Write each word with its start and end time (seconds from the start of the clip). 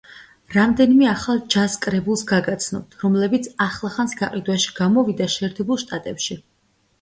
რამდენიმე 0.53 1.09
ახალ 1.09 1.41
ჯაზ 1.55 1.75
კრებულს 1.83 2.23
გაგაცნობთ, 2.31 2.95
რომლებიც 3.03 3.51
ახლახანს 3.67 4.17
გაყიდვაში 4.23 4.75
გამოვიდა 4.81 5.29
შეერთებულ 5.37 5.83
შტატებში. 5.85 6.41